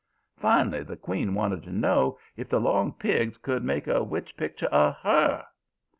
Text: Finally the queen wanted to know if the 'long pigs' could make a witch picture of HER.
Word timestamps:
Finally 0.39 0.81
the 0.81 0.97
queen 0.97 1.35
wanted 1.35 1.61
to 1.61 1.71
know 1.71 2.17
if 2.35 2.49
the 2.49 2.59
'long 2.59 2.91
pigs' 2.91 3.37
could 3.37 3.63
make 3.63 3.85
a 3.85 4.03
witch 4.03 4.35
picture 4.35 4.65
of 4.69 4.95
HER. 5.03 5.45